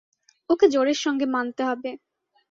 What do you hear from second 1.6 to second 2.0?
হবে।